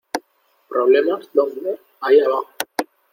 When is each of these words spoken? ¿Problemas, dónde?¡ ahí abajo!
¿Problemas, 0.67 1.29
dónde?¡ 1.31 1.79
ahí 2.01 2.19
abajo! 2.21 2.49